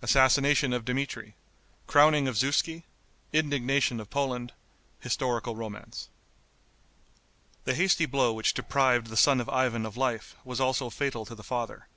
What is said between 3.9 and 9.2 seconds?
of Poland. Historical Romance. The hasty blow which deprived the